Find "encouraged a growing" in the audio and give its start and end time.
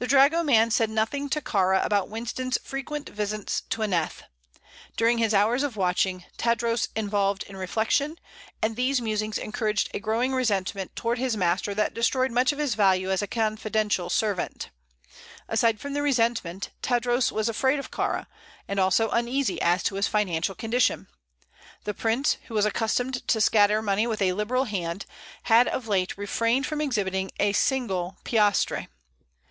9.38-10.32